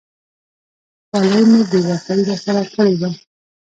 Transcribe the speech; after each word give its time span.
خولۍ 1.07 1.43
مې 1.49 1.61
بې 1.69 1.79
وفایي 1.87 2.23
را 2.29 2.35
سره 2.45 2.61
کړې 2.73 2.93
وه. 3.01 3.09